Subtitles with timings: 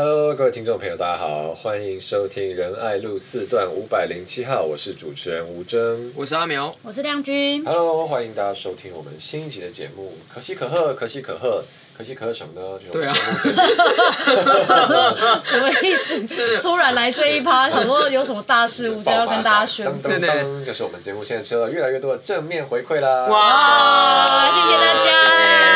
[0.00, 7.64] Hello，各位听众朋友，大家好，欢迎收听仁爱路四段五百零七号，我是主持人吴峥，我是阿苗，我是亮君。
[7.64, 11.64] Hello，欢迎大家收听我们新一集的节目，可喜可贺，可喜可贺。
[11.96, 12.78] 可喜可贺什么呢？
[12.92, 13.10] 对啊，
[15.42, 16.24] 什么意思？
[16.28, 20.06] 是突然来这一趴，很多有什么大事物就要跟大家宣布。
[20.06, 23.26] 对对，就是我们节目现在收到越来越多的正面回馈啦！
[23.26, 25.67] 哇，谢谢大家！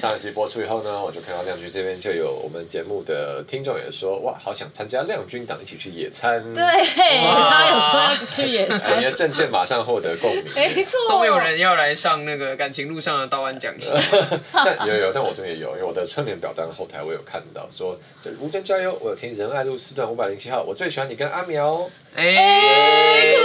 [0.00, 6.42] 上一期播出以后呢，我就看到亮君这边就有我们节目的听众也说，哇，好想参加亮君党一起去野餐。
[6.54, 10.44] 对，他有说要去野餐，你的证件马上获得共鸣。
[10.54, 13.92] 没错，都没有人要来上那个感情路上的道安讲习。
[14.52, 15.12] 但有有。
[15.12, 18.96] 但我这边也有，因为我的春联表单后台我有看到说，这吴尊加油！
[19.02, 21.90] 我有听仁爱路四段五百零七号，我最喜欢你跟阿苗。
[22.16, 23.36] 哎！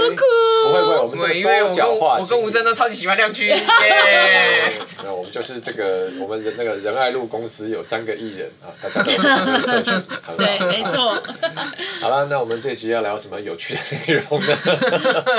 [0.66, 3.56] 不会不会，我们这个多角化，我跟吴真都超级喜欢亮君。
[5.04, 10.36] 那我们就是这个，我们的那个仁爱路公司有三个艺人啊，大家都。
[10.38, 11.14] 对，没错。
[12.02, 14.58] 好了，那我们这一集要聊什么有趣的内容呢？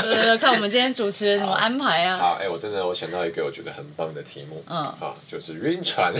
[0.05, 2.17] 呃，看我们今天主持人怎么安排啊。
[2.17, 6.15] 好，哎、欸，我真的我想到一个我觉得很棒的题目，嗯，啊，就是晕船。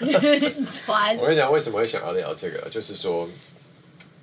[0.00, 1.16] 晕船。
[1.16, 2.68] 我跟你讲，为什么会想要聊这个？
[2.70, 3.28] 就是说。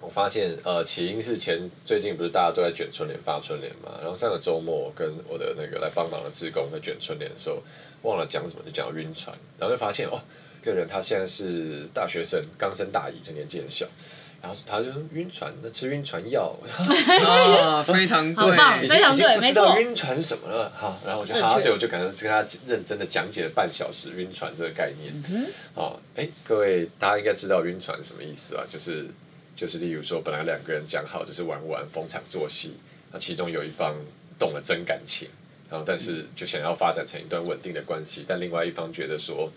[0.07, 7.61] 我发现，呃，起因是前最近不是大家都在卷春联、发春联嘛，然后上个周末我跟我的那个来帮忙的志工在卷春联的时候，
[8.03, 10.21] 忘了讲什么，就讲晕船，然后就发现哦，
[10.63, 13.85] 这个人他现在是大学生，刚升大一，就年纪很小，
[14.41, 16.55] 然后他就说晕船，那吃晕船药，
[17.27, 28.63] 啊，非常对，非常对，没错，知道晕船什么了，好，然后我就好，所以我就可能跟他认真的讲解了半小时晕船这个概念，嗯，好，哎，各位大家应该知道晕船什么意思吧？
[28.71, 29.05] 就是。
[29.57, 32.75] 就是例如说，本来两个人讲好只是玩玩逢场作戏，
[33.11, 33.95] 那其中有一方
[34.37, 35.27] 动了真感情，
[35.67, 39.51] 然后但是就想要发展成一段稳定的关系，但另外一方觉得说，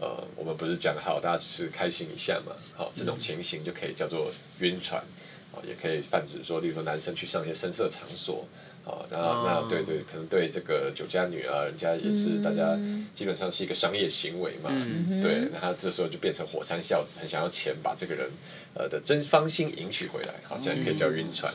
[0.00, 5.00] 呃，我们不是讲好大家只是开心一下嘛，好，这种情形就可以叫做晕船，
[5.52, 8.48] 啊，也可以泛指说，例如说男生去上一些深色场所。
[8.84, 12.76] 好，然后那对对，可能对这个酒家女啊，人家也是大家
[13.14, 18.28] 基本上是一个商业行为嘛，嗯、对，那他这时候就变成火山孝子，很想要钱把这个人
[18.74, 21.54] 呃的真芳心迎娶回来，好，这样可以叫晕船。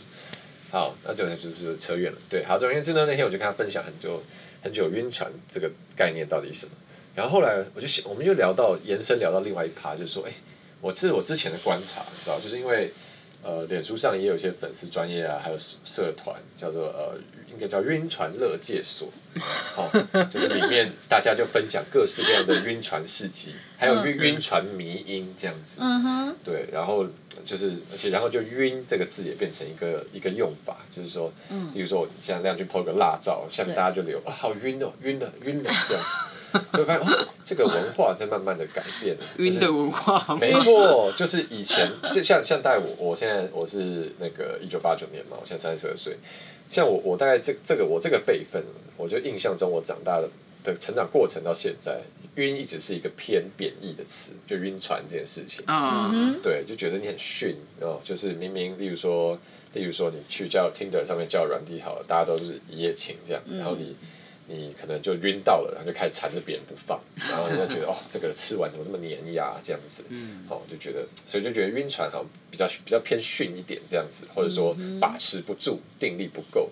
[0.71, 4.23] 好，那就就是扯远了，对，好，总而言之呢，那天我就跟他分享很久
[4.63, 6.71] 很久晕船这个概念到底是什么，
[7.13, 10.31] 然后后来我就想，我们就聊到延伸聊到另外一趴，就是说，哎，
[10.79, 12.89] 我这是我之前的观察，你知道，就是因为。
[13.43, 17.17] 呃，脸书上也有一些粉丝专业啊，还有社团叫做呃，
[17.51, 19.07] 应该叫晕船乐界所，
[19.77, 19.89] 哦，
[20.29, 27.07] 就是里面大家就分享各式各样的晕船事迹，还有晕晕船迷音这样子，嗯哼，对，然后
[27.45, 36.36] 就是而且然后就晕这个字也变成一个一个用法，就是说，嗯，比如说像这样去 po 个辣照，下面大家就留，哇，好晕哦，晕了晕了这样子。
[36.73, 39.15] 就发现哦，这个文化在慢慢的改变。
[39.37, 40.35] 晕的文化。
[40.35, 46.15] 没错，就是以前就像像大概我，我现在我是那个一九八九年嘛，我现在三十二岁。
[46.69, 48.63] 像我我大概这这个我这个辈分，
[48.95, 50.29] 我就印象中我长大的
[50.63, 51.99] 的成长过程到现在，
[52.35, 55.63] 晕一直是一个偏贬义的词，就晕船这件事情。
[55.67, 56.39] 嗯。
[56.41, 59.37] 对，就觉得你很逊哦，就是明明例如说，
[59.73, 63.95] 例如说你去叫 Tinder 上面叫软体好了，大家都是一夜情这样，然后你。
[64.49, 66.97] 你可能就晕到了，然后就开始缠着别人不放，
[67.29, 76.69] 然后人家觉得哦，这个吃完怎么那么粘牙这样子，嗯，哦，就觉得，所以就觉得晕船好像比较比较偏逊一点这样子，或者说把持不住，定力不够，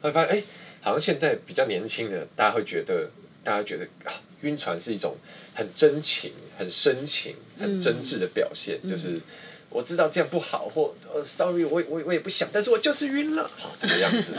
[0.00, 0.42] 会发现哎，
[0.80, 3.10] 好像现在比较年轻的，大家会觉得，
[3.44, 5.14] 大家觉得啊，晕船是一种
[5.54, 9.20] 很真情、很深情、很真挚的表现，嗯、就是
[9.68, 14.34] 我知道这样不好，或呃，sorry，我我我也不想，但是我就是晕了，好这个样子，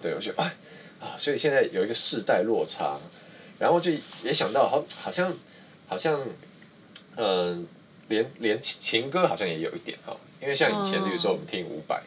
[0.00, 0.50] 对，我觉得哎。
[1.02, 2.96] 啊，所以现在有一个世代落差，
[3.58, 3.90] 然后就
[4.22, 5.34] 也想到，好，好像，
[5.88, 6.20] 好像，
[7.16, 7.64] 嗯、呃，
[8.08, 12.00] 连连情歌好像也有一点哈，因为像以前，比如说我们听伍佰，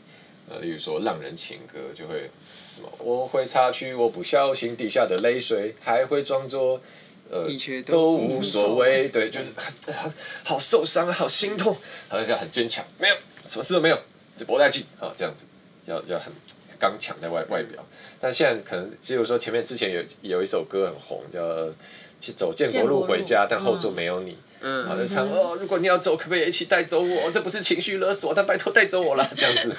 [0.49, 2.29] 呃，例如说浪人情歌，就会
[2.75, 6.81] 什么，我会擦去我不小心滴下的泪水，还会装作
[7.29, 7.45] 呃
[7.85, 9.51] 都，都无所谓，对，就是
[9.91, 10.13] 很
[10.43, 11.75] 好受伤，好心痛，
[12.07, 13.99] 好像很坚强，没有什么事都没有，
[14.37, 15.45] 只不过带劲啊，这样子，
[15.85, 16.31] 要要很
[16.79, 17.85] 刚强在外外表。
[18.19, 21.39] 但现在可能，比如说前面之前有有一首歌很红，叫
[22.19, 24.37] 《去走建国路回家》，但后座没有你。
[24.61, 24.85] 嗯。
[24.87, 27.29] 好，就唱哦，如果你要走，可不可以一起带走我？
[27.29, 29.75] 这不是情绪勒索，但拜托带走我了，这样子。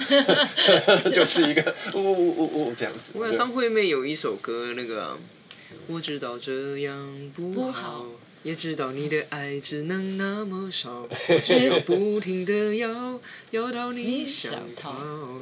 [1.11, 3.13] 就是一个呜呜呜呜这样子。
[3.17, 5.19] 我张惠妹有一首歌，那个、啊、
[5.89, 8.05] 我知道这样不好，
[8.47, 11.09] 也知道你的爱只能那么少，
[11.45, 13.19] 只有不停的要
[13.51, 14.95] 要到你想逃。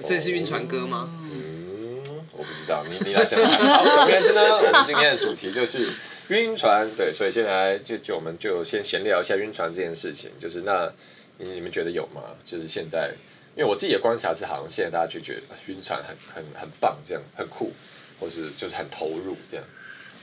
[0.02, 1.10] 这是晕船歌吗？
[1.30, 2.02] 嗯
[2.32, 3.38] 我不知道，你你来讲。
[3.44, 5.86] 好，总而言之呢，我们今天的主题就是
[6.28, 10.30] 晕船，对，所以先来就就我们就先闲聊一下晕船这件事情。
[10.40, 10.90] 就是那
[11.36, 12.22] 你你们觉得有吗？
[12.46, 13.12] 就是现在，
[13.54, 17.70] 因为我自己的观察是，好像现在大家就觉得晕船很很很棒，这样很酷，
[18.18, 19.64] 或是就是很投入这样。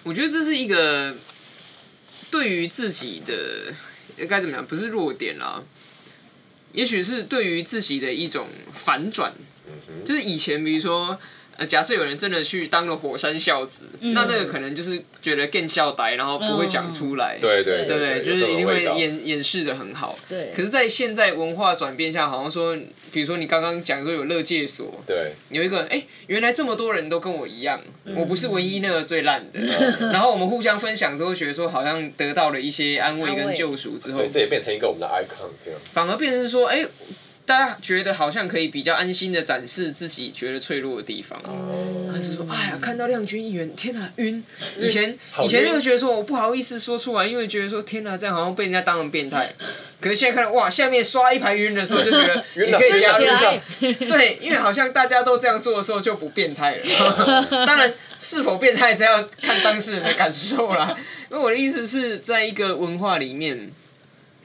[0.04, 1.16] 我觉得这是一个
[2.32, 3.74] 对于自己的
[4.28, 5.62] 该怎么样，不是弱点啦，
[6.74, 9.34] 也许是对于自己的一种反转。
[10.04, 11.20] 就是以前比如说。
[11.66, 17.38] 假设有人真的去当了火山孝子，嗯、那那个可能就是觉得更孝呆，然后不会讲出来。
[17.42, 20.18] 对对对对，就是一定会掩掩饰的很好。
[20.28, 20.52] 对。
[20.56, 22.78] 可是，在现在文化转变下，好像说，
[23.12, 29.60] 比如说你刚刚讲说有乐界所，对，有一个哎、欸，原来这么多人都跟我一样，嗯、我不是唯一那个最烂的。
[29.60, 35.80] 嗯、然后我们互相分享之后，觉得说好像得到了一些安慰跟救赎之后，所以这也变成一个我们的 icon，这样。
[35.92, 36.88] 反而变成是说，哎、欸。
[37.52, 41.38] 大家觉得好像可以比较安心的展示自己觉得脆弱的地方，
[42.10, 44.42] 还是说，哎呀，看到亮君议员，天哪，晕！
[44.80, 45.14] 以前
[45.44, 49.54] 以前就觉得说我不好意思说出来，因为觉得说天哪，这样好像被人家当成变态。
[50.00, 53.28] 可是现在看到哇，下面刷一排晕的时候，就觉得 你可以加入。
[54.08, 57.46] 对，因为好像大家都这样做的时候就不变态了。
[57.66, 60.98] 当然，是否变态，只要看当事人的感受啦。
[61.30, 63.70] 因为我的意思是在一个文化里面。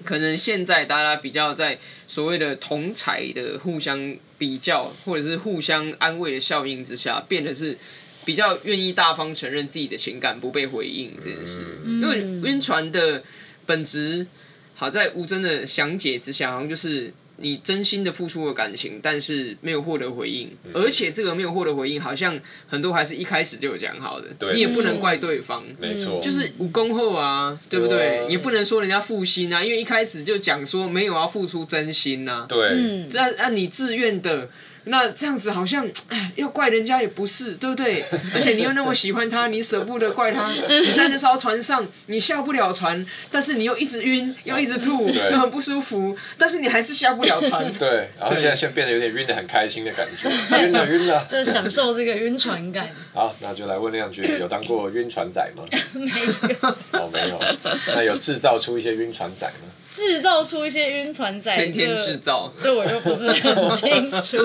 [0.06, 7.76] 可能现在大家比较在所谓的同才的互相比较，或者是互相安慰的效应之下，变得是
[8.24, 11.60] 比较愿意大方承认自己的情感不被回应这件事。
[11.84, 13.22] 因为晕船的
[13.66, 14.26] 本质，
[14.74, 17.12] 好在吴真的详解之下，好像就是。
[17.38, 28.24] 你真心的付出了感情，但是没有获得回应，嗯、而且这个没有获得回应，好像很多还是一开始就有讲好的，你也不能怪对方，没错，就是无功后啊，对不对？
[28.26, 28.32] 对。
[28.32, 34.48] 也不能说人家负心啊，因为一开始就讲说没有要付出真心呐、啊，对，这按你自愿的。
[34.88, 38.04] 那这样子好像，哎，要怪人家也不是，对不对？
[38.34, 40.52] 而且你又那么喜欢他，你舍不得怪他。
[40.52, 47.70] 你在那艘船上，你下不了船，但是你又一直晕，又一直吐，对又很不舒服，但是你还是下不了船。
[47.78, 50.28] 对，然后现在现在变得有点晕的很开心的感觉，
[50.62, 52.88] 晕了晕了， 就是享受这个晕船感。
[53.12, 55.64] 好，那就来问亮君，有当过晕船仔吗？
[55.94, 56.68] 没有。
[56.92, 57.40] 哦，没有。
[57.88, 59.68] 那有制造出一些晕船仔吗？
[59.96, 64.36] 制造出一些晕船仔，天天制造，这我就不是很清楚。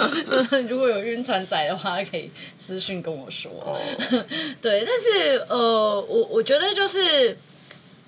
[0.66, 3.50] 如果有晕船仔的话，可以私信跟我说。
[3.62, 3.76] Oh.
[4.62, 7.36] 对，但是呃，我我觉得就是，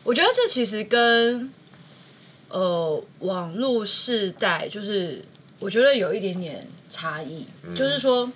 [0.02, 1.52] 我觉得这其实跟
[2.48, 5.22] 呃网络世代，就是
[5.58, 7.46] 我觉得有一点点差异。
[7.64, 7.76] Mm.
[7.76, 8.32] 就是说，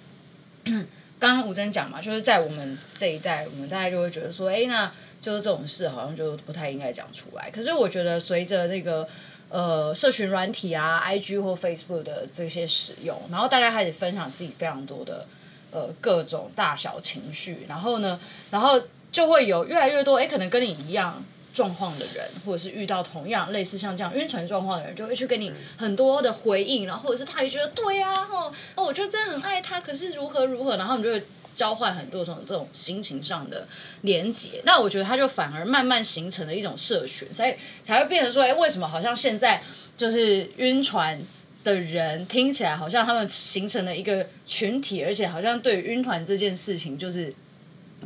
[1.19, 4.93] 刚刚吴真讲嘛，就是在我们这一代，我们大家就会觉得说，哎，那。
[5.23, 7.49] 就是这种事，好像就不太应该讲出来。
[7.49, 9.09] 可是我觉得，随着那个
[9.49, 15.25] 呃，社群软体啊，IG 或 Facebook 的这些使用，然后大家开始分享自己非常多的
[15.71, 18.19] 呃各种大小情绪，然后呢，
[18.51, 18.83] 然后
[19.13, 21.23] 就会有越来越多，哎，可能跟你一样
[21.53, 31.23] 状况的人，或者是遇到同样类似像这样晕船状况的人，就会去给你很多的回应，然后或者是他也觉得对呀、啊，哦，哦，我就真的很爱他，可是如何如何，然后你就会。
[31.55, 33.67] 交换很多种这种心情上的
[34.01, 37.55] 连接，那我觉得它就反而慢慢形成了一种社群，所以
[37.85, 39.63] 才会变成说，哎，为什么好像现在
[39.97, 41.21] 就是晕船
[41.63, 47.35] 的人听起来好像他们形成了一个群体，而且好像对晕船这件事情就是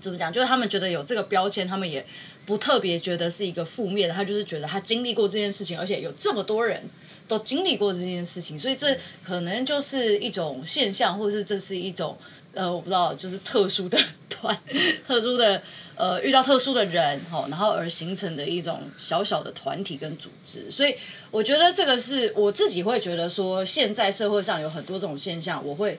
[0.01, 2.05] 怎么讲，就是他们觉得有这个标签，他们也
[2.45, 6.83] 不特别觉得是一个负面的，他就是觉得他经历过这件事情，而且有这么多人
[7.29, 12.19] 都经历过这件事情，所以这可能就是一种现象，或者是这是一种。
[12.57, 13.99] 呃，我不知道，就是特殊的
[14.31, 14.59] 团，
[15.07, 15.63] 特殊的
[15.95, 20.95] 呃，遇到特殊的人，吼，然后而形成的一种小小的团体跟组织，所以
[21.31, 25.99] 我觉得这个是我自己会觉得说，现在社会上有很多这种现象，我会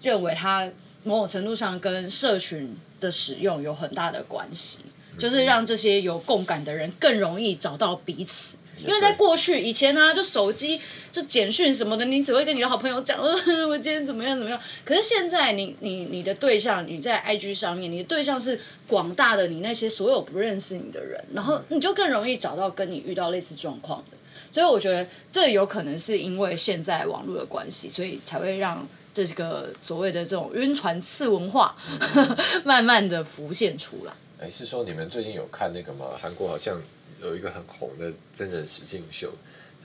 [0.00, 0.70] 认为它
[1.02, 4.78] 某种程度上跟社群的使用有很大的关系，
[5.18, 8.58] 就是让这些有共感的人更容易找到彼此。
[8.86, 10.80] 因为在过去以前呢、啊，就手机
[11.10, 13.32] 就简讯什么的，你只会跟你的好朋友讲，呃，
[13.68, 14.60] 我今天怎么样怎么样。
[14.84, 24.16] 可是现在你，你你你的对象，你在 IG 上面，你的对象是广大的你那些所有不认识你的人，然后你就更容易找到跟你遇到类似状况的。
[24.50, 31.76] 所以我觉得这有可能是因为现在网络的关系，所以才会让这个所谓的这种晕船次文化
[32.64, 34.12] 慢慢的浮现出来。
[34.40, 36.06] 哎，是说你们最近有看那个吗？
[36.20, 36.80] 韩国好像。
[37.22, 39.32] 有一个很红的真人实境秀，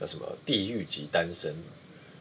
[0.00, 1.52] 叫什么《地狱级单身》？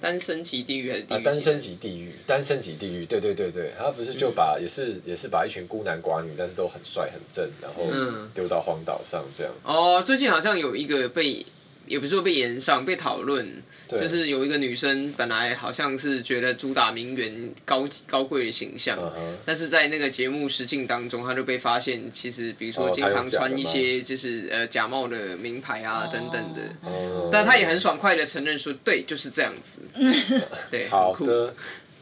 [0.02, 1.18] 单身级地狱还是地狱？
[1.18, 7.86] 啊，单身级地狱，单身级地狱，对对对对，他不是就把、嗯、也是也是把一群孤男寡女，但是都很帅很正，然后
[8.34, 9.54] 丢到荒岛上这样。
[9.64, 11.46] 哦，最近好像有一个被。
[11.94, 13.48] 也不是说被延上，被讨论。
[13.88, 18.98] 就是有一个女生本来好像是觉得主打名媛高高贵的形象，
[19.46, 26.62] 但是在那个节目实境当中，她就被发现其实比如说经常穿一些就是呃假冒的名牌啊等等的。
[26.88, 29.78] 嗯但她也很爽快的承认说，对，就是这样子。
[30.72, 30.88] 对。
[30.90, 31.54] 好的，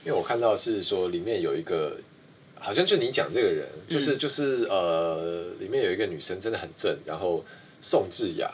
[0.05, 1.97] 因为我看到是说里面有一个，
[2.57, 7.43] 好像就你讲这个人，就是就是呃，里面有一个女生真的很正，然后
[7.81, 8.49] 宋智雅，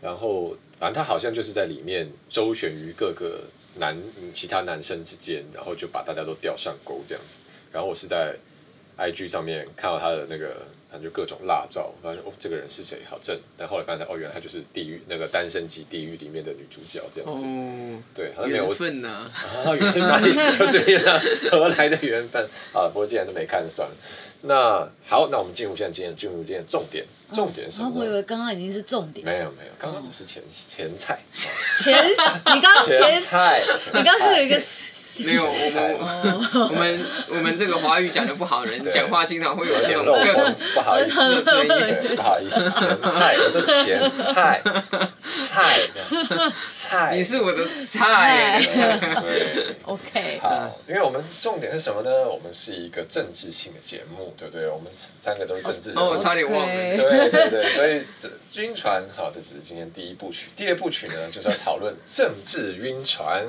[0.00, 3.40] 然后反正他好像就是在里面周旋于各个
[3.78, 3.96] 男
[4.32, 7.40] 其他男生之间，然后就把大家都钓上钩这样子。
[7.72, 8.34] 然后我是在
[8.96, 10.66] IG 上面看到他的那个。
[10.90, 13.00] 反正就各种辣照，发现哦，这个人是谁？
[13.10, 13.38] 好正。
[13.58, 17.44] 但后来发现哦，原来他就是地狱那个单身即地狱里面的女主角这样子。
[17.44, 19.30] 哦，对，好像没有缘分呐、啊。
[19.66, 21.20] 啊，缘分哪里有这边啊？
[21.52, 22.42] 何来的缘分？
[22.72, 23.94] 啊，不过既然都没看，算了。
[24.42, 27.92] 那好，那我们进入现在今天进入今天重点，重点是什么？
[27.96, 29.26] 我以为刚刚已经是重点。
[29.26, 31.18] 没有没有，刚刚只是前前菜。
[31.82, 32.04] 前，
[32.54, 34.56] 你刚刚前菜，你刚刚是有一个。
[35.24, 41.42] 没有，我们我们我们这个华语讲的不好的人，讲话经常会有这种各种不好意思，
[42.14, 44.62] 不好意思，前菜，我说前菜，
[45.28, 45.78] 菜
[46.56, 48.60] 菜，你是我的菜。
[48.64, 50.38] 对，OK。
[50.40, 52.10] 好，因为我们重点是什么呢？
[52.28, 54.66] 我们是一个政治性的节目，对不对？
[54.66, 56.00] 我们三个都是政治人物。
[56.00, 56.74] 哦，我差点忘了。
[56.74, 58.28] 对对对，所以这
[58.62, 60.48] 晕船，好，这只是今天第一部曲。
[60.56, 63.46] 第二部曲呢，就是要讨论政治晕船。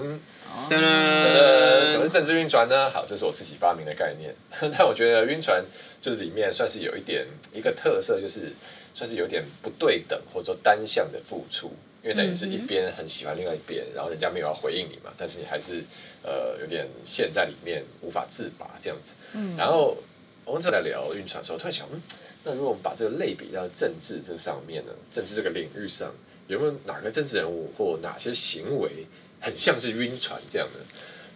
[0.67, 2.89] 噔噔，什么是政治晕船呢？
[2.89, 4.33] 好，这是我自己发明的概念。
[4.75, 5.63] 但我觉得晕船
[6.01, 8.51] 就是里面算是有一点一个特色，就是
[8.99, 11.71] 算是有点不对等或者说单向的付出，
[12.03, 15.81] 因为等于是一边很喜欢另外一边，然后人家没有要回应你嘛，但是你还是
[16.21, 19.15] 呃有点陷在里面无法自拔这样子。
[19.57, 19.95] 然后
[20.43, 22.01] 我们正在聊晕船的时候，突然想，嗯，
[22.43, 24.91] 那如果我们把这个类比到政治这上面呢？
[25.09, 26.13] 政治这个领域上
[26.47, 29.05] 有没有哪个政治人物或哪些行为？
[29.39, 30.79] 很像是晕船这样的，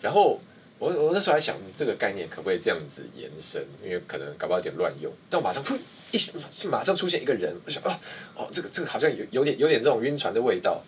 [0.01, 0.37] 然后
[0.77, 5.09] 我我那时候还想这个概念可不可以这样子延伸，因为可能搞不好有点乱用。
[5.29, 5.79] 但我马上噗
[6.13, 7.91] 一是马上出现一个人，我想哦
[8.35, 10.81] 哦，这个这个好像有有点有点这种晕船的味道，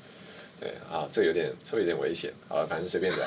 [0.61, 2.31] 对啊，这个有点稍微有点危险。
[2.47, 3.19] 好了，反正随便讲。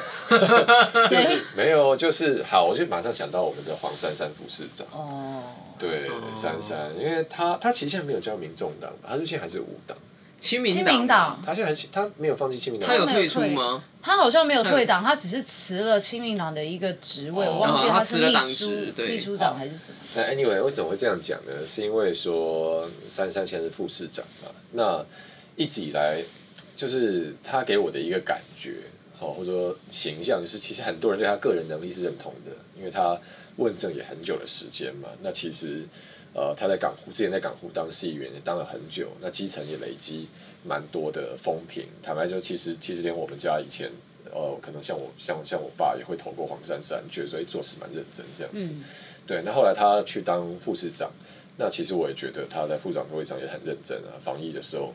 [1.09, 1.43] 谁？
[1.57, 4.87] 没有，就是好，我就马上想到我们的黄珊珊副市长。
[4.93, 5.43] 哦。
[5.79, 9.97] 对，珊珊，因为他他其实现在没有加入民众党，他现在还是无党。
[10.41, 13.83] 亲民党，他现在他没有放弃清明党，他有退出吗？
[14.01, 19.97] 他好像没有退党，他只是辞了清明党的一个职位，我忘记他是秘书、秘书长还是什么。
[20.15, 21.67] 那 anyway，为什么会这样讲呢？
[21.67, 25.05] 是因为说珊珊现在是副市长嘛，那
[25.57, 26.23] 一直以来
[26.77, 28.75] 就是他给我的一个感觉，
[29.19, 33.19] 好或者说形象，就是其实很多人对他个人能力是认同的，因为他
[33.57, 35.09] 问政也很久的时间嘛。
[35.21, 35.85] 那其实。
[36.35, 40.29] 呃，他在港湖之前在港湖当市议员也当了很久，那基层也累积
[40.65, 41.87] 蛮多的风评。
[42.03, 43.91] 坦白说，其实其实连我们家以前，
[44.33, 48.73] 呃，可能像我像像我爸也会投过黄珊珊，觉得所以做事蛮认真这样子。
[48.73, 48.85] 嗯、
[49.27, 51.11] 对，那后来他去当副市长，
[51.57, 54.15] 那其实我也觉得他在副长会上也很认真啊。
[54.21, 54.95] 防疫的时候，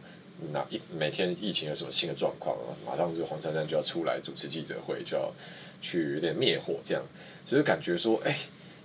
[0.52, 5.32] 那一每天疫情有什么新的状况啊，马上就黄珊珊就要出来主持记者会，就要
[5.82, 7.04] 去有点灭火这样，
[7.46, 8.38] 所以感觉说，哎、欸，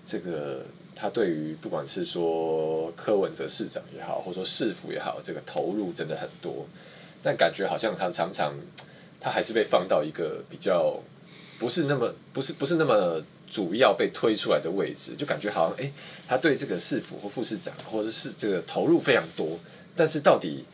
[0.08, 0.64] 这个。
[1.00, 6.66] 他对于不管是说柯文哲市长也好，或者说市府也好，这个投入真的很多，
[7.22, 8.52] 但感觉好像他常常
[9.20, 11.00] 他还是被放到一个比较
[11.60, 15.92] 不是那么不是不是那么主要被推出来的位置，就感觉好像哎、
[16.26, 19.56] 他对这个市府或副市长或者是这个投入非常多，
[19.94, 20.64] 但是到底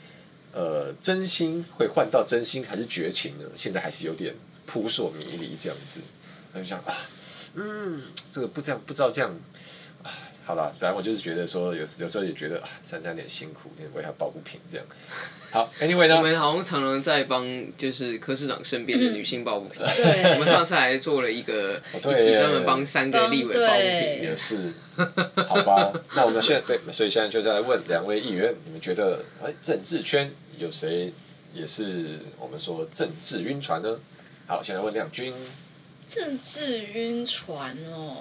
[0.55, 3.45] 呃真心会换到真心还是绝情呢？
[3.59, 6.01] 现在还是有点扑朔迷离这样子，
[6.51, 6.97] 他就想啊，
[7.55, 9.35] 嗯，这个不这样不知道这样。
[10.47, 14.87] 好了，反正我就是觉得说，有有时候也觉得啊，珊珊有点辛苦，有点为他抱不平这样。
[15.51, 16.17] 好，Anyway 呢？
[16.17, 17.47] 我们好像常常在帮
[17.79, 19.83] 就是柯市长身边的女性抱不平。
[19.83, 20.35] 对。
[20.35, 24.23] 我们上次还做了一个一集专门帮三个立委抱不平。
[24.23, 24.71] 也是。
[25.49, 31.11] 好吧，那我们现在对，所以现在就在来问两位议员，你们觉得哎，政治圈有谁
[31.55, 33.99] 也是我们说政治晕船呢？
[34.47, 35.33] 好，现在问亮君。
[36.07, 38.17] 政治晕船哦。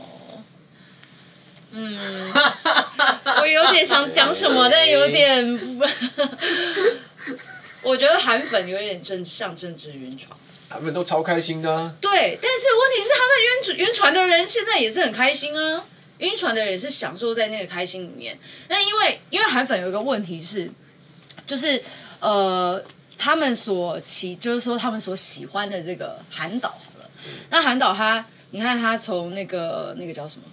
[1.76, 2.32] 嗯，
[3.42, 5.60] 我有点想讲什么，但有点，
[7.82, 10.38] 我觉得韩粉有点正像政治晕船。
[10.70, 11.94] 他们都超开心的啊。
[12.00, 15.84] 对，但是问题是他们晕晕船的人现在也是很开心啊，
[16.20, 18.38] 晕船的人也是享受在那个开心里面。
[18.70, 20.70] 那因为因为韩粉有一个问题是，
[21.46, 21.84] 就是
[22.20, 22.84] 呃，
[23.18, 26.78] 他们所喜就是说他们所喜欢的这个韩导
[27.50, 30.44] 那韩导他，你看他从那个那个叫什么？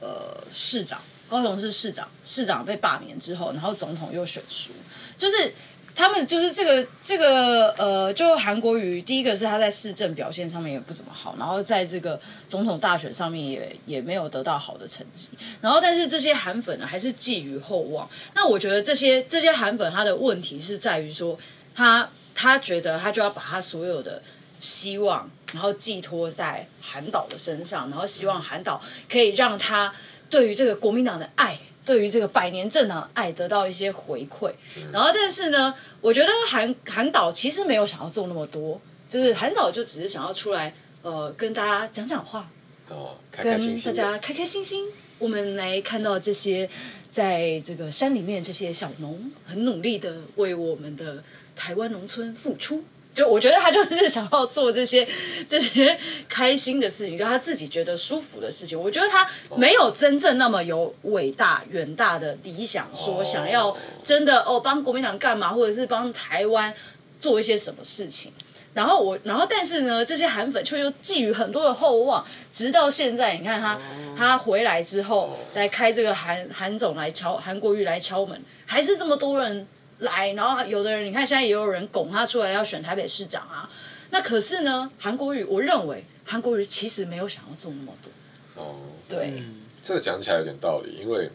[0.00, 4.72] 呃，市长，高雄市市长，市长被罢免之后，然后总统又选输，
[5.16, 5.54] 就是
[5.94, 15.28] 他们就是这个这个呃，就韩国瑜，第一个是他在市政表现上面也不怎么好，然后在这个总统大选上面也也没有得到好的成绩，
[15.60, 18.10] 然后但是这些韩粉呢还是寄予厚望。
[18.34, 21.38] 那我觉得这些这些韩粉他的问题是在于说，
[21.76, 24.20] 他他觉得他就要把他所有的
[24.62, 29.92] 希望，然后寄托在韩导的身上，然后希望韩导可以让他
[30.30, 31.58] 对于这个国民党的爱。
[31.84, 34.52] 对于这个百年政党的爱得到一些回馈，
[34.92, 42.48] 然后但是呢，我觉得韩韩导其实没有想要做那么多，就是韩导就只是想要出来呃跟大家讲讲话，
[42.88, 44.84] 哦，开开心心跟大家开开心心，
[45.18, 46.70] 我们来看到这些
[47.10, 51.20] 在这个山里面这些小农很努力的为我们的
[51.56, 52.84] 台湾农村付出。
[53.14, 55.06] 就我觉得他就是想要做这些
[55.46, 58.80] 这些开心的事情，就他自己觉得舒服的事情。
[58.80, 66.72] 我觉得他没有真正那么有伟大远大的理想，说想要真的哦帮国民党干嘛，或者是帮台湾
[67.20, 68.32] 做一些什么事情。
[68.72, 73.78] 然后我，然后但是呢，这些韩粉却又寄予很多的厚望，直到现在，你看他
[74.16, 79.68] 他回来之后来开这个韩韩总来敲韩国瑜来敲门，还是这么多人。
[80.02, 83.68] 来，然后有的人，你看现在也有人拱他出来要选台北市长啊。
[84.10, 88.62] 那可是呢，韩国瑜，我认为韩国瑜其实没有想要做那么多。
[88.62, 88.76] 哦，
[89.08, 91.30] 对，嗯、这个讲起来有点道理，因为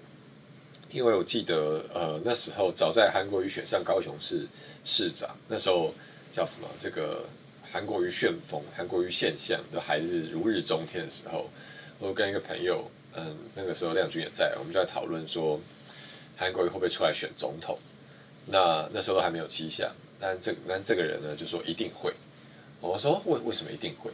[0.89, 4.47] 因为我记得呃那时候早在韩国瑜选上高雄市
[4.85, 5.91] 市长，那时候
[6.31, 6.67] 叫什么？
[6.79, 7.25] 这个
[7.71, 11.49] 韩国瑜旋风、韩国瑜现象都还是如日中天的时候，
[11.97, 15.59] 我跟一个朋友，嗯，那个时候亮君也在，我们就在讨论说，
[16.37, 17.77] 韩国瑜会不会出来选总统？
[18.47, 19.89] 那那时候还没有迹象，
[20.19, 22.11] 但这但这个人呢就说一定会。
[22.79, 24.11] 我说为为什么一定会？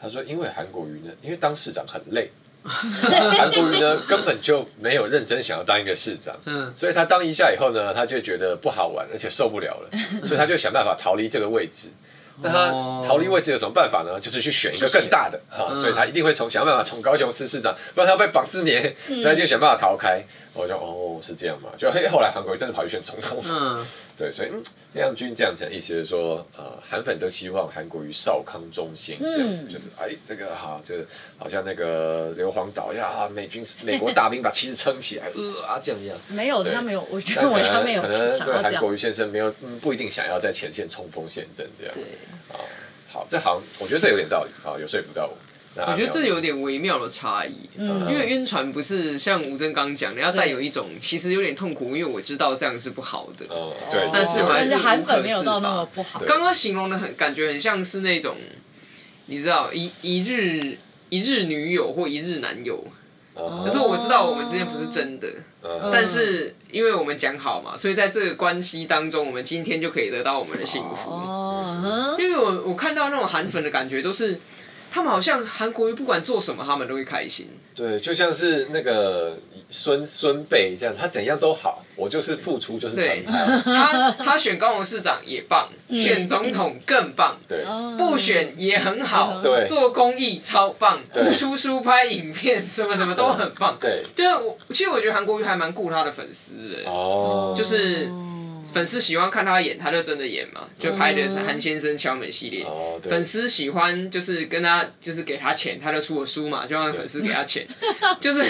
[0.00, 2.30] 他说因为韩国瑜呢，因为当市长很累，
[2.64, 6.36] 韩国瑜呢根本就没有认真想要当一个市长，
[6.76, 9.90] 所以他当一下以后呢，他就觉得不好玩，而且受不了了，
[10.22, 11.88] 所以他就想办法逃离这个位置。
[12.42, 12.68] 那他
[13.02, 14.20] 逃离位置有什么办法呢？
[14.20, 20.22] 就是去选一个更大的哈，所以他一定会从想办法从高雄市市长，不然他被绑四年，所以他就想办法逃开。
[20.56, 21.70] 我就哦，是这样嘛？
[21.78, 23.38] 就后来韩国瑜真的跑去选总统。
[23.44, 23.86] 嗯，
[24.16, 24.62] 对，所以嗯，
[24.94, 31.06] 亮君这样讲，意思是说，呃，韩粉都希望韩国瑜少康中心这样子，就是哎，这个哈，就是
[31.38, 36.16] 好像那个硫磺岛呀，美军美国大兵把旗子撑起来， 呃啊这样一样。
[36.28, 41.94] 没有，他没有，我觉得他没有可能这个韩国瑜先生没有，嗯不一定想要在前线冲锋陷阵这样。
[41.94, 42.02] 对，
[42.56, 42.60] 啊，
[43.12, 45.36] 好，这好像，我觉得这有点道理，啊，有说服到我。
[45.78, 53.44] 我觉得这有点微妙的差异，嗯、因为晕船不是像吴峥刚讲的，要带有一种其实有点痛苦，因为我知道这样是不好的。
[53.54, 56.18] 哦、对，但是还是韩粉没有到那么不好。
[56.26, 58.36] 刚刚形容的很感觉很像是那种，
[59.26, 60.78] 你知道一一日
[61.10, 62.82] 一日女友或一日男友，
[63.34, 65.28] 哦、可是我知道我们之间不是真的，
[65.60, 71.10] 哦、但是因为我们讲好嘛，所以在这个关系当中，我们今天就可以得到我们的幸福。
[71.10, 74.40] 哦、因为我我看到那种韩粉的感觉都是。
[74.96, 77.50] 他们好像韩国瑜不管做什么，他们都会开心。
[77.74, 79.36] 对，就像是那个
[79.68, 83.22] 孙孙辈这样，他怎样都好，我就是付出就是对。
[83.62, 87.62] 他 他选高雄市长也棒，选总统更棒，对，
[87.98, 90.98] 不选也很好，对，做公益超棒，
[91.30, 94.02] 出书拍影片什么什么都很棒，对。
[94.16, 98.10] 对啊，我其实我觉得韩国瑜还蛮顾他的粉丝的，哦，就是。
[98.72, 102.64] 粉丝喜欢看他演，他就真的演嘛，就拍的是韩先生敲门系列。
[102.64, 107.66] 哦、粉丝喜欢就是跟他就是给他钱，他就出了书嘛，就让粉丝给他钱，
[108.20, 108.42] 就是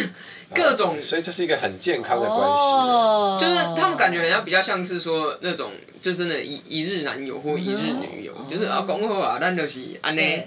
[0.55, 1.00] 各种、啊。
[1.00, 2.62] 所以这是一个很健康的关系。
[2.62, 10.42] 哦、就是他们感觉好像比较像是说那种，就真的一一日男友或一日女友，哦、就是啊，讲好啊，咱就是安尼。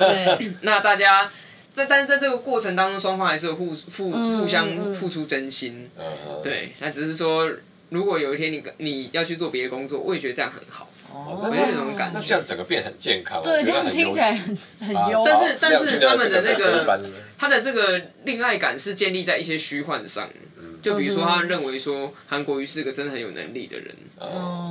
[0.62, 1.30] 那大家
[1.72, 5.88] 在但是在这个过程当中，双方还是有互互互相付出真心。
[5.98, 6.04] 嗯、
[6.42, 7.50] 对，那只是说。
[7.90, 12.18] 如果有一天你你要去做别的工作，我也觉得这样很好，我有那种感觉。
[12.18, 15.22] 那这样整个变很健康，对，这样听起来很很优。
[15.24, 16.86] 但是但是他们的那个
[17.36, 20.28] 他的这个恋爱感是建立在一些虚幻上，
[20.82, 23.94] 就比如说他认为说韩国瑜是个真的很有能力的人，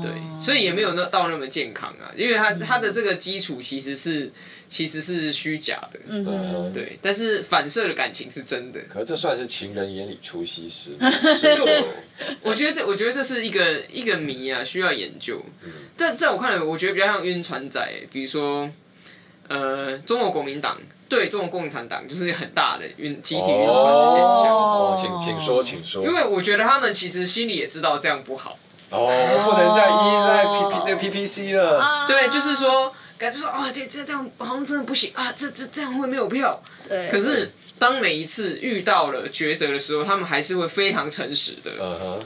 [0.01, 0.11] 对，
[0.43, 4.31] 所以也没有那到那么健康啊，因为他他的这个基础其实是。
[4.69, 8.79] 其实是虚假的，嗯，对，但是反射的感情是真的。
[8.87, 10.91] 可是这算是情人眼里出西施。
[12.43, 15.43] 我觉得这，我觉得这是一个一个谜啊，需要研究。
[15.97, 18.69] 在在我看来，我觉得比较像晕船仔，比如说，
[19.47, 24.55] 呃，中国国民党对中国共产党就是很大的晕集体晕船的现象。
[24.55, 26.05] 哦，请请说，请说。
[26.05, 28.57] 因为我觉得他们其实心里也知道这样不好。
[28.91, 29.09] 哦，
[29.45, 32.05] 不能再依赖 P P 那个 P P C 了。
[32.07, 32.93] 对，就是说。
[33.19, 36.57] 感觉说啊，这这这样好像真的不行啊，这这这样会没有票。
[36.87, 37.09] 对。
[37.09, 41.69] 可是当每一次遇到了抉择的时候，他们还是会非常诚实的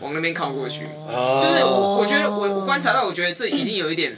[0.01, 0.81] 往那边靠过去。
[0.81, 4.15] 就是我我觉得我我观察到，我觉得这已经有一点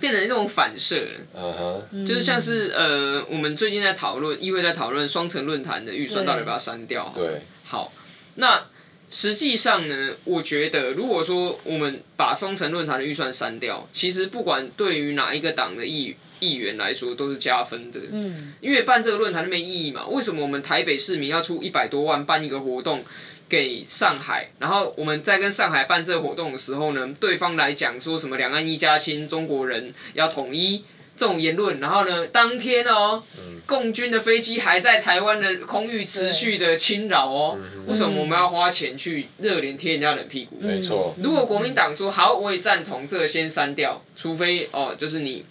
[0.00, 1.86] 变成那种反射了。
[2.06, 7.12] 就是像是呃，我们最近在讨论，议会在讨论双城论坛的预算到底要不要删掉？
[7.14, 7.92] 对，好，
[8.36, 8.66] 那。
[9.10, 17.98] 实际上呢，我觉得如果说我们把双城论坛的预算删掉，其实不管对于哪一个党的议议员来说都是加分的。
[18.12, 18.52] 嗯。
[18.60, 20.06] 因为办这个论坛没意义嘛？
[20.08, 23.02] 为什么我们台北市民要出一百多万办一个活动
[23.48, 24.50] 给上海？
[24.58, 30.84] 然后我们在跟上海办这个活动的时候呢，对方来讲说什么两岸一家亲，中国人要统一。
[31.16, 33.20] 这种言论，然后呢，当天哦，
[33.66, 37.58] 共军的飞机还在台湾的空域持续的侵扰哦。
[37.88, 40.56] 为什么我们要花钱去热脸贴人家冷屁股？
[40.60, 41.16] 没错。
[41.20, 45.44] 如果国民党说好，我也赞同这个先删掉，除非哦，就是你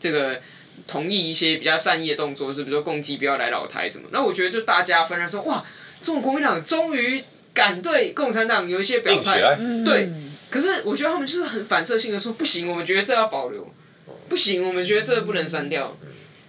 [0.00, 0.40] 这个
[0.86, 4.08] 同意一些比较善意的动作，是比如说共机不要来老台什么。
[4.12, 5.62] 那我觉得就大家分来说，哇，
[6.06, 7.20] 中国国民党终于
[7.52, 9.40] 敢对共产党有一些表态，
[9.84, 10.08] 对。
[10.48, 13.68] 可是我觉得他们就是很反射性的说，不行，我们觉得这要保留。
[14.28, 15.96] 不行，我们觉得这不能删掉。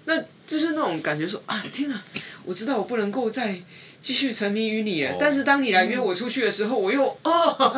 [0.06, 0.16] 那
[0.46, 2.00] 就是那种感觉说，说啊，天哪！
[2.46, 3.60] 我知道我不能够再
[4.02, 5.16] 继续沉迷于你了。
[5.20, 7.78] 但是当你来约我出去的时候，我又哦，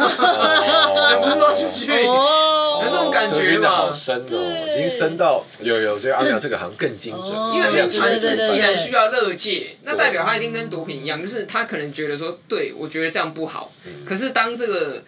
[1.11, 2.05] 忍不住出去。
[2.05, 3.69] 哦，有这种感觉嘛？
[3.69, 7.31] 好深哦，已经深到有有所以阿苗这个好像更精准。
[7.55, 13.71] 因为晕船是既然需要乐界，那代表他一定跟毒品一样，就是他可能觉得说，对我觉得这样不好。
[14.05, 15.03] 可是当这个。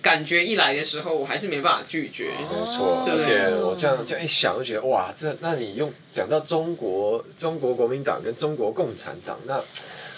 [0.00, 2.32] 感觉一来的时候，我还是没办法拒绝。
[2.36, 9.62] 没错，而且我这样这样一想，就觉得哇，这那你用讲到中国中国国民党跟中国共产党那。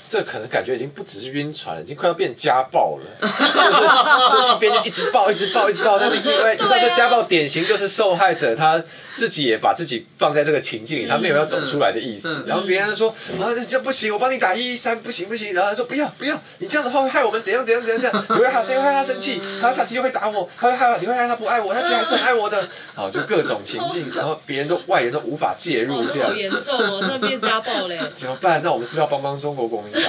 [0.06, 3.04] 这可能感觉已经不只是晕船了，已经快要变家暴了。
[4.30, 5.98] 就一边就一直抱，一直抱，一直抱。
[5.98, 8.82] 但是因为你知道，这家暴典型就是受害者他
[9.14, 12.44] 自己也把自己放在这个情境里，他没有要走出来的意思。
[12.46, 15.54] 然后别人说啊，这这不行，我帮你打一一三，不行不行。
[15.54, 22.68] 然后他说不要不要，你这样的话会害我们怎样怎样怎样怎样，你会害你会害他生气，他下次又会打我，他会害你会害他不爱我，他其实还是很爱我的。
[22.94, 26.28] 好，就各种情境，然后别人都外人都无法介入，这样。
[26.28, 27.98] 好严重哦，这变家暴嘞。
[28.14, 28.60] 怎么办？
[28.64, 30.02] 那我们是不是要帮帮中国国民党？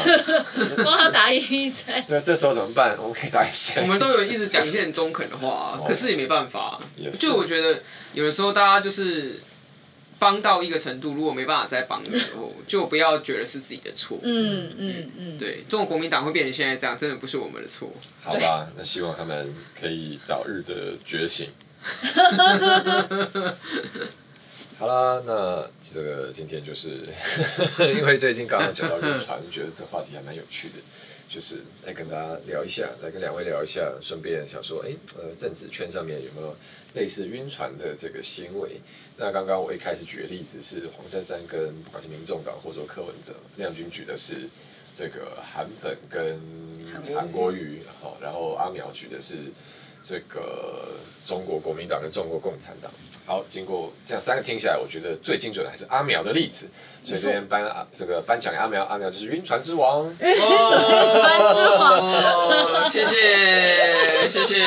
[0.83, 2.03] 帮他打一一三。
[2.07, 2.95] 对，这时候怎么办？
[2.99, 3.83] 我们可以打一三。
[3.83, 6.79] 我们都有一直讲一些很中肯的话，啊，可是也没办法。
[7.13, 7.79] 就我觉得，
[8.15, 9.39] 有的时候大家就是
[10.17, 14.17] 帮到一个程度，如果没办法再帮的时候，就不要觉得是自己的错。
[14.23, 15.37] 嗯嗯嗯。
[15.37, 17.91] 对，中国国民党会变成现在这样，真的不是我们的错。
[18.23, 21.49] 好吧，那希望他们可以早日的觉醒。
[24.77, 27.01] 好啦，那这个今天就是
[27.95, 30.75] 因为最近刚刚讲到晕船，觉得这话题还蛮有趣的，
[31.29, 36.57] 就是来跟大家聊一下，来跟两位聊一下，顺便想说，哎，呃，政治圈上面有没有
[36.95, 38.81] 类似晕船的这个行为？
[39.17, 44.49] 那刚刚我一开始举的例子是黄珊珊跟不管是民众党或者说柯文哲，亮君举的是
[44.93, 46.39] 这个韩粉跟
[47.13, 49.35] 韩国瑜，好，然后阿苗举的是
[50.07, 50.85] 这个
[51.25, 52.91] 中国国民党跟中国共产党。
[53.27, 56.69] 好，经过这样三个听起来，我觉得最精准的还是阿苗的例子。
[57.03, 60.05] 所以这边颁啊，这个颁奖给阿苗，阿苗就是晕船之王。
[60.21, 64.63] 晕船之王，谢谢谢谢。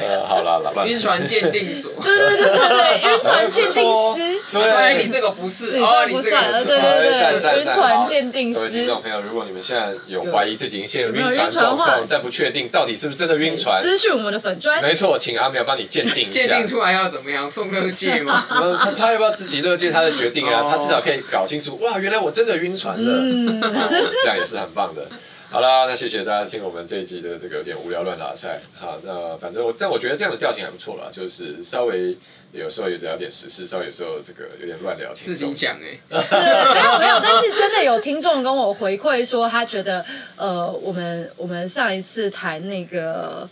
[0.00, 0.86] 呃，好了，老板。
[0.88, 1.92] 晕船鉴定所。
[2.02, 4.40] 对对对对对，晕船鉴定师。
[4.50, 6.64] 对，你这个不是，哦，你这个是。
[6.64, 8.58] 对对对，晕船鉴定师。
[8.58, 14.77] 各位听众朋友，如果你们现在有怀疑自己已经陷入晕船状况，但不确定到底是不是真的晕船，私讯我们的粉专。
[14.82, 16.30] 没错，请阿苗帮你鉴定一下。
[16.30, 17.50] 鉴定出来要怎么样？
[17.50, 18.46] 送乐界吗。
[18.78, 20.68] 他他要不要自己乐见他的决定啊？
[20.70, 23.60] 他至少可以搞清楚，哇，原来我真的晕船了，嗯、
[24.22, 25.06] 这样也是很棒的。
[25.50, 28.60] 好啦，那谢谢大家听我们这一集的这个有点无聊乱打赛。
[28.78, 32.14] 好，那反正我，但我觉得这样的调性还不错啦，就是稍微
[32.52, 35.10] 有时候有聊点时事，稍微有时候这个有点乱聊。
[35.14, 40.04] 自己讲哎、欸，没有没有，但是真的有听众跟我回馈说，他觉得
[40.36, 43.48] 呃，我们我们上一次谈那个。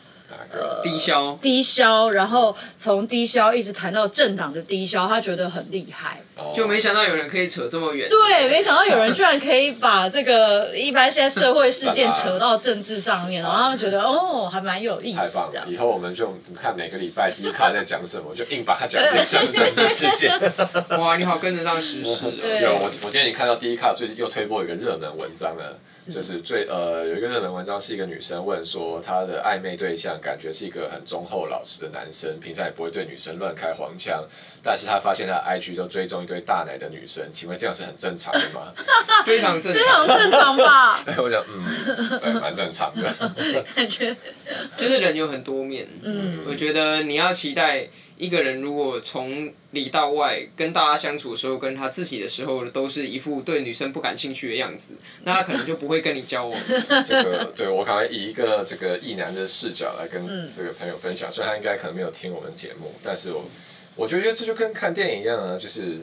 [0.52, 6.20] 呃，低消，低消，然后从低消一直谈到政党的低消，他觉得很厉害，
[6.54, 8.08] 就没想到有人可以扯这么远。
[8.08, 15.18] 对，没想到有人居然可以把这个一般现在社会事件扯到政治上面， 然后他们觉得哦，还蛮有意思。
[15.18, 15.64] 太棒了！
[15.66, 20.32] 以后我们就看每个礼拜第一卡在讲什么，就硬把它讲成政治事件。
[20.98, 22.26] 哇，你好，跟得上时事。
[22.62, 25.78] 有我，我今天你看到第一卡最近又推播一个热门文章了。
[26.12, 34.24] 就是最呃有一个热门文章，是一个女生问说，她的暧昧对象感觉是一个很忠厚老实的男生，平常也不会对女生乱开黄腔，
[34.62, 38.72] 但是她发现她的 IG 都追踪一堆大奶的女生，请问这样是很正常的吗？
[39.24, 41.04] 非常正常，非常正常吧？
[41.18, 43.12] 我想嗯，对，蛮正常的。
[43.74, 44.14] 感觉
[44.76, 56.60] 就是人有很多面，嗯，我觉得你要期待一个人如果从里到外跟大家相处的时候，跟他自己的时候都是一副对女生不感兴趣的样子， 那他可能就不会跟你交往。
[57.04, 63.44] 这个对我可能以一个这个异男的视角来跟这个朋友分享，虽然他应该可能没有听我们节目，但是我
[63.94, 65.98] 我觉得这就跟看电影一样啊，就是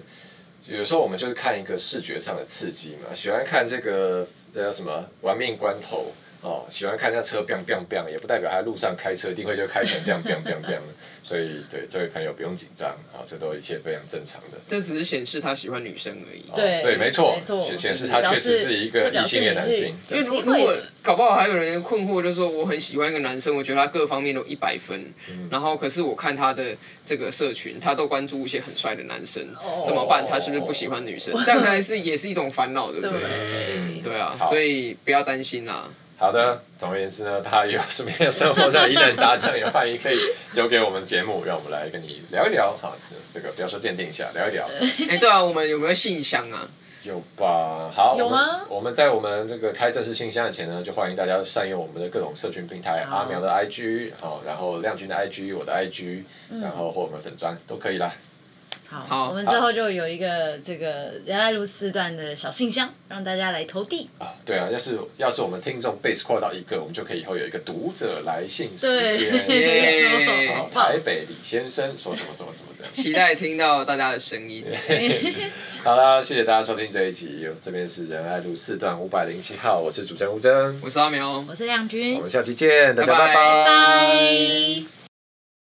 [0.68, 10.82] 有时候我们就是看一个视觉上的刺激嘛，喜欢看这个叫什么玩命关头哦，喜欢看那车 biang biang biang，也不代表他路上开车一定会就开成这样 biang biang biang。
[11.24, 14.58] 所以，对这位朋友不用紧张啊，这都一切非常正常的。
[14.68, 16.44] 这只是显示他喜欢女生而已。
[16.54, 17.40] 对对，没错，
[17.78, 19.96] 显示他确实是一个异性恋男性。
[20.10, 25.02] 因为如如果搞不好还有人困惑，就是说我很喜欢一个男生，我觉得他各方面都一百分，
[25.50, 26.76] 然后可是我看他的
[27.06, 29.42] 这个社群，他都关注一些很帅的男生，
[29.88, 30.26] 怎么办？
[30.30, 31.34] 他是不是不喜欢女生？
[31.46, 34.02] 这样还是也是一种烦恼，对不对？
[34.04, 35.90] 对啊，所以不要担心啦。
[36.18, 40.18] 好的，总而言之呢，他有什么样的生活上疑难杂症，也欢迎可以
[40.54, 42.72] 留给我们节目， 让我们来跟你聊一聊。
[42.82, 42.96] 好，
[43.34, 44.66] 这个不要说鉴定一下，聊一聊。
[45.10, 46.66] 哎，对啊，我们有没有信箱啊？
[47.04, 47.92] 有吧。
[47.94, 48.62] 好，有吗？
[48.70, 56.24] 我们在我们这个开正式信箱以前呢，就欢迎大家善用我们的各种社群平台，阿苗的 IG，好，然后亮君的 IG，我的 IG，
[56.62, 58.14] 然后或我们粉砖都可以啦。
[59.08, 64.10] 好，我们之后就有一个这个仁爱路四段的小信箱，让大家来投递。
[64.20, 69.46] 啊，对啊，要是要是我们听众 base 扩到一个，我们就可以以后有一个读者来信时间。
[69.48, 72.94] 对，台北李先生说什么什么什么这样。
[72.94, 74.66] 期待听到大家的声音。
[75.84, 85.03] 好啦，谢谢大家收听这一集，这边是仁爱路四段五百零七号，我是主持人吴峥，我是阿苗，我是亮君，我们下期见，大家拜拜。